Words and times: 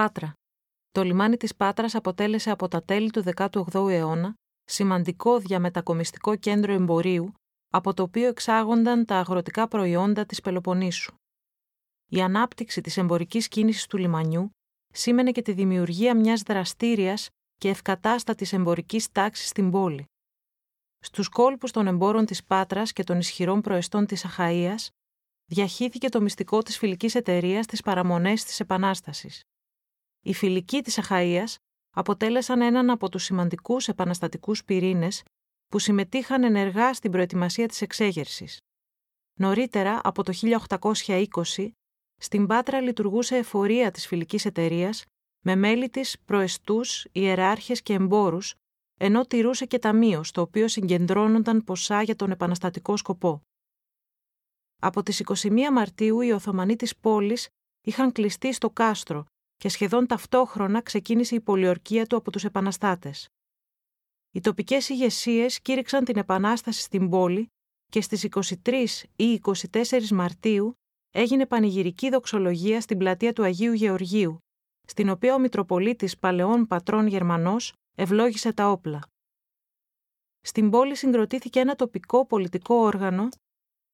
Πάτρα. 0.00 0.32
Το 0.90 1.02
λιμάνι 1.02 1.36
της 1.36 1.56
Πάτρας 1.56 1.94
αποτέλεσε 1.94 2.50
από 2.50 2.68
τα 2.68 2.82
τέλη 2.82 3.10
του 3.10 3.24
18ου 3.36 3.90
αιώνα 3.90 4.34
σημαντικό 4.64 5.38
διαμετακομιστικό 5.38 6.36
κέντρο 6.36 6.72
εμπορίου, 6.72 7.32
από 7.68 7.94
το 7.94 8.02
οποίο 8.02 8.28
εξάγονταν 8.28 9.04
τα 9.04 9.16
αγροτικά 9.16 9.68
προϊόντα 9.68 10.26
της 10.26 10.40
Πελοποννήσου. 10.40 11.14
Η 12.10 12.20
ανάπτυξη 12.20 12.80
της 12.80 12.96
εμπορικής 12.96 13.48
κίνησης 13.48 13.86
του 13.86 13.96
λιμανιού 13.96 14.50
σήμαινε 14.92 15.30
και 15.30 15.42
τη 15.42 15.52
δημιουργία 15.52 16.16
μιας 16.16 16.42
δραστήριας 16.42 17.28
και 17.56 17.68
ευκατάστατης 17.68 18.52
εμπορικής 18.52 19.10
τάξης 19.12 19.48
στην 19.48 19.70
πόλη. 19.70 20.04
Στους 20.98 21.28
κόλπους 21.28 21.70
των 21.70 21.86
εμπόρων 21.86 22.24
της 22.24 22.44
Πάτρας 22.44 22.92
και 22.92 23.04
των 23.04 23.18
ισχυρών 23.18 23.60
προεστών 23.60 24.06
της 24.06 24.26
Αχαΐας 24.26 24.88
διαχύθηκε 25.46 26.08
το 26.08 26.20
μυστικό 26.20 26.62
της 26.62 26.78
φιλικής 26.78 27.14
εταιρείας 27.14 27.64
στις 27.64 27.82
παραμονές 27.82 28.44
της 28.44 28.60
Επανάστασης. 28.60 29.42
Οι 30.22 30.34
φιλικοί 30.34 30.82
της 30.82 30.98
Αχαΐας 31.02 31.54
αποτέλεσαν 31.90 32.60
έναν 32.60 32.90
από 32.90 33.08
τους 33.08 33.24
σημαντικούς 33.24 33.88
επαναστατικούς 33.88 34.64
πυρήνες 34.64 35.22
που 35.66 35.78
συμμετείχαν 35.78 36.42
ενεργά 36.44 36.94
στην 36.94 37.10
προετοιμασία 37.10 37.68
της 37.68 37.80
εξέγερσης. 37.82 38.58
Νωρίτερα, 39.38 40.00
από 40.04 40.22
το 40.22 40.32
1820, 40.32 41.70
στην 42.16 42.46
Πάτρα 42.46 42.80
λειτουργούσε 42.80 43.36
εφορία 43.36 43.90
της 43.90 44.06
φιλικής 44.06 44.44
εταιρείας 44.44 45.04
με 45.44 45.56
μέλη 45.56 45.88
της 45.88 46.16
προεστούς, 46.24 47.06
ιεράρχες 47.12 47.82
και 47.82 47.92
εμπόρους, 47.92 48.54
ενώ 49.00 49.26
τηρούσε 49.26 49.66
και 49.66 49.78
ταμείο 49.78 50.22
στο 50.22 50.40
οποίο 50.40 50.68
συγκεντρώνονταν 50.68 51.64
ποσά 51.64 52.02
για 52.02 52.16
τον 52.16 52.30
επαναστατικό 52.30 52.96
σκοπό. 52.96 53.40
Από 54.82 55.02
τις 55.02 55.20
21 55.20 55.70
Μαρτίου 55.72 56.20
οι 56.20 56.32
Οθωμανοί 56.32 56.76
της 56.76 56.96
πόλης 56.96 57.48
είχαν 57.86 58.12
κλειστεί 58.12 58.52
στο 58.52 58.70
κάστρο 58.70 59.24
και 59.60 59.68
σχεδόν 59.68 60.06
ταυτόχρονα 60.06 60.80
ξεκίνησε 60.80 61.34
η 61.34 61.40
πολιορκία 61.40 62.06
του 62.06 62.16
από 62.16 62.30
τους 62.30 62.44
επαναστάτες. 62.44 63.28
Οι 64.30 64.40
τοπικές 64.40 64.88
ηγεσίες 64.88 65.60
κήρυξαν 65.60 66.04
την 66.04 66.16
επανάσταση 66.16 66.80
στην 66.80 67.08
πόλη 67.08 67.46
και 67.86 68.00
στις 68.00 68.26
23 68.64 68.84
ή 69.16 69.40
24 69.70 70.08
Μαρτίου 70.08 70.74
έγινε 71.10 71.46
πανηγυρική 71.46 72.10
δοξολογία 72.10 72.80
στην 72.80 72.98
πλατεία 72.98 73.32
του 73.32 73.42
Αγίου 73.42 73.72
Γεωργίου, 73.72 74.38
στην 74.86 75.08
οποία 75.08 75.34
ο 75.34 75.38
Μητροπολίτης 75.38 76.18
Παλαιών 76.18 76.66
Πατρών 76.66 77.06
Γερμανός 77.06 77.72
ευλόγησε 77.96 78.52
τα 78.52 78.70
όπλα. 78.70 79.00
Στην 80.40 80.70
πόλη 80.70 80.96
συγκροτήθηκε 80.96 81.60
ένα 81.60 81.74
τοπικό 81.74 82.26
πολιτικό 82.26 82.74
όργανο, 82.74 83.28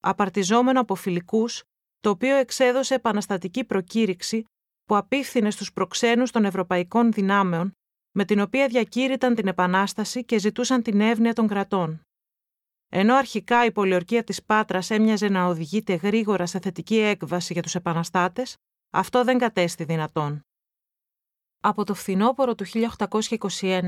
απαρτιζόμενο 0.00 0.80
από 0.80 0.94
φιλικούς, 0.94 1.62
το 2.00 2.10
οποίο 2.10 2.36
εξέδωσε 2.36 2.94
επαναστατική 2.94 3.64
προκήρυξη 3.64 4.44
που 4.86 4.96
απίφθινε 4.96 5.50
στους 5.50 5.72
προξένους 5.72 6.30
των 6.30 6.44
ευρωπαϊκών 6.44 7.12
δυνάμεων, 7.12 7.72
με 8.12 8.24
την 8.24 8.40
οποία 8.40 8.66
διακήρυταν 8.66 9.34
την 9.34 9.46
Επανάσταση 9.46 10.24
και 10.24 10.38
ζητούσαν 10.38 10.82
την 10.82 11.00
εύνοια 11.00 11.32
των 11.32 11.46
κρατών. 11.46 12.00
Ενώ 12.88 13.14
αρχικά 13.14 13.64
η 13.64 13.72
πολιορκία 13.72 14.24
της 14.24 14.44
Πάτρας 14.44 14.90
έμοιαζε 14.90 15.28
να 15.28 15.46
οδηγείται 15.46 15.94
γρήγορα 15.94 16.46
σε 16.46 16.58
θετική 16.58 16.96
έκβαση 16.96 17.52
για 17.52 17.62
τους 17.62 17.74
επαναστάτες, 17.74 18.56
αυτό 18.90 19.24
δεν 19.24 19.38
κατέστη 19.38 19.84
δυνατόν. 19.84 20.40
Από 21.60 21.84
το 21.84 21.94
φθινόπωρο 21.94 22.54
του 22.54 22.64
1821, 22.64 23.82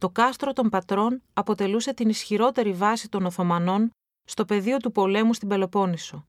το 0.00 0.10
κάστρο 0.10 0.52
των 0.52 0.68
Πατρών 0.68 1.22
αποτελούσε 1.32 1.94
την 1.94 2.08
ισχυρότερη 2.08 2.72
βάση 2.72 3.08
των 3.08 3.24
Οθωμανών 3.24 3.90
στο 4.24 4.44
πεδίο 4.44 4.76
του 4.76 4.92
πολέμου 4.92 5.34
στην 5.34 5.48
Πελοπόννησο. 5.48 6.26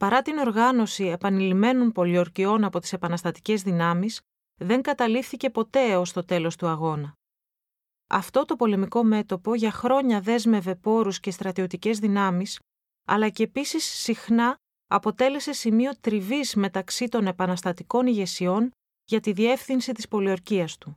Παρά 0.00 0.22
την 0.22 0.38
οργάνωση 0.38 1.04
επανειλημμένων 1.04 1.92
πολιορκιών 1.92 2.64
από 2.64 2.80
τις 2.80 2.92
επαναστατικές 2.92 3.62
δυνάμεις, 3.62 4.20
δεν 4.60 4.82
καταλήφθηκε 4.82 5.50
ποτέ 5.50 5.90
έως 5.90 6.12
το 6.12 6.24
τέλος 6.24 6.56
του 6.56 6.66
αγώνα. 6.66 7.12
Αυτό 8.06 8.44
το 8.44 8.56
πολεμικό 8.56 9.04
μέτωπο 9.04 9.54
για 9.54 9.70
χρόνια 9.70 10.20
δέσμευε 10.20 10.74
πόρους 10.74 11.20
και 11.20 11.30
στρατιωτικές 11.30 11.98
δυνάμεις, 11.98 12.60
αλλά 13.06 13.28
και 13.28 13.42
επίσης 13.42 13.84
συχνά 13.84 14.56
αποτέλεσε 14.86 15.52
σημείο 15.52 15.92
τριβής 16.00 16.54
μεταξύ 16.54 17.08
των 17.08 17.26
επαναστατικών 17.26 18.06
ηγεσιών 18.06 18.70
για 19.04 19.20
τη 19.20 19.32
διεύθυνση 19.32 19.92
της 19.92 20.08
πολιορκίας 20.08 20.78
του. 20.78 20.96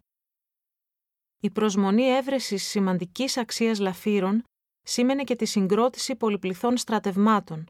Η 1.40 1.50
προσμονή 1.50 2.04
έβρεσης 2.04 2.64
σημαντικής 2.64 3.38
αξίας 3.38 3.80
λαφύρων 3.80 4.44
σήμαινε 4.82 5.24
και 5.24 5.36
τη 5.36 5.46
συγκρότηση 5.46 6.16
πολυπληθών 6.16 6.78
στρατευμάτων, 6.78 7.66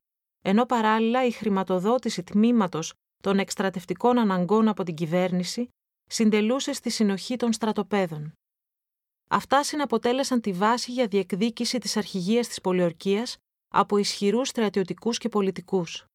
ενώ 0.45 0.65
παράλληλα 0.65 1.25
η 1.25 1.31
χρηματοδότηση 1.31 2.23
τμήματος 2.23 2.93
των 3.23 3.39
εκστρατευτικών 3.39 4.17
αναγκών 4.17 4.67
από 4.67 4.83
την 4.83 4.95
κυβέρνηση 4.95 5.67
συντελούσε 6.09 6.73
στη 6.73 6.89
συνοχή 6.89 7.35
των 7.35 7.53
στρατοπέδων. 7.53 8.33
Αυτά 9.29 9.63
συναποτέλεσαν 9.63 10.41
τη 10.41 10.51
βάση 10.51 10.91
για 10.91 11.07
διεκδίκηση 11.07 11.77
της 11.77 11.97
αρχηγίας 11.97 12.47
της 12.47 12.61
πολιορκίας 12.61 13.37
από 13.73 13.97
ισχυρούς 13.97 14.47
στρατιωτικούς 14.47 15.17
και 15.17 15.29
πολιτικούς. 15.29 16.05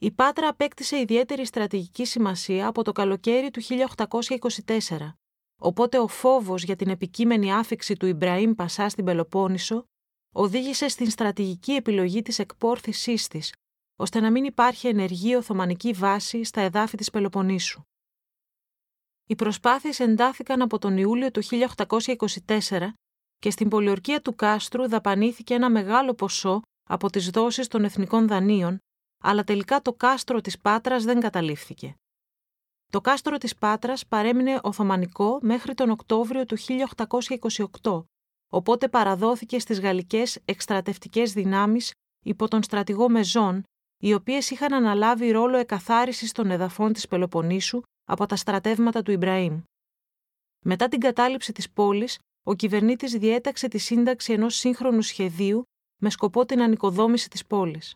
Η 0.00 0.10
Πάτρα 0.10 0.48
απέκτησε 0.48 1.00
ιδιαίτερη 1.00 1.46
στρατηγική 1.46 2.04
σημασία 2.04 2.66
από 2.66 2.82
το 2.82 2.92
καλοκαίρι 2.92 3.50
του 3.50 3.60
1824, 3.62 5.14
οπότε 5.60 5.98
ο 5.98 6.06
φόβος 6.06 6.62
για 6.62 6.76
την 6.76 6.88
επικείμενη 6.88 7.52
άφηξη 7.52 7.94
του 7.94 8.06
Ιμπραήμ 8.06 8.54
Πασά 8.54 8.88
στην 8.88 9.04
Πελοπόννησο 9.04 9.84
οδήγησε 10.36 10.88
στην 10.88 11.10
στρατηγική 11.10 11.72
επιλογή 11.72 12.22
της 12.22 12.38
εκπόρθησής 12.38 13.28
της, 13.28 13.52
ώστε 13.96 14.20
να 14.20 14.30
μην 14.30 14.44
υπάρχει 14.44 14.88
ενεργή 14.88 15.34
Οθωμανική 15.34 15.92
βάση 15.92 16.44
στα 16.44 16.60
εδάφη 16.60 16.96
της 16.96 17.10
Πελοποννήσου. 17.10 17.82
Οι 19.26 19.34
προσπάθειες 19.34 20.00
εντάθηκαν 20.00 20.62
από 20.62 20.78
τον 20.78 20.96
Ιούλιο 20.96 21.30
του 21.30 21.42
1824 21.42 22.88
και 23.38 23.50
στην 23.50 23.68
πολιορκία 23.68 24.20
του 24.20 24.34
κάστρου 24.34 24.88
δαπανήθηκε 24.88 25.54
ένα 25.54 25.70
μεγάλο 25.70 26.14
ποσό 26.14 26.60
από 26.88 27.10
τις 27.10 27.30
δόσεις 27.30 27.68
των 27.68 27.84
εθνικών 27.84 28.26
δανείων, 28.26 28.78
αλλά 29.22 29.44
τελικά 29.44 29.82
το 29.82 29.92
κάστρο 29.92 30.40
της 30.40 30.58
Πάτρας 30.58 31.04
δεν 31.04 31.20
καταλήφθηκε. 31.20 31.94
Το 32.92 33.00
κάστρο 33.00 33.38
της 33.38 33.56
Πάτρας 33.56 34.06
παρέμεινε 34.06 34.58
Οθωμανικό 34.62 35.38
μέχρι 35.42 35.74
τον 35.74 35.90
Οκτώβριο 35.90 36.44
του 36.44 36.56
1828, 37.82 38.04
οπότε 38.56 38.88
παραδόθηκε 38.88 39.58
στις 39.58 39.80
γαλλικές 39.80 40.38
εκστρατευτικές 40.44 41.32
δυνάμεις 41.32 41.92
υπό 42.24 42.48
τον 42.48 42.62
στρατηγό 42.62 43.08
Μεζόν, 43.08 43.62
οι 44.02 44.12
οποίες 44.12 44.50
είχαν 44.50 44.72
αναλάβει 44.72 45.30
ρόλο 45.30 45.56
εκαθάρισης 45.56 46.32
των 46.32 46.50
εδαφών 46.50 46.92
της 46.92 47.08
Πελοποννήσου 47.08 47.80
από 48.04 48.26
τα 48.26 48.36
στρατεύματα 48.36 49.02
του 49.02 49.10
Ιμπραήμ. 49.10 49.60
Μετά 50.64 50.88
την 50.88 51.00
κατάληψη 51.00 51.52
της 51.52 51.70
πόλης, 51.70 52.18
ο 52.46 52.54
κυβερνήτης 52.54 53.12
διέταξε 53.12 53.68
τη 53.68 53.78
σύνταξη 53.78 54.32
ενός 54.32 54.54
σύγχρονου 54.54 55.02
σχεδίου 55.02 55.62
με 56.02 56.10
σκοπό 56.10 56.46
την 56.46 56.62
ανοικοδόμηση 56.62 57.28
της 57.28 57.46
πόλης. 57.46 57.94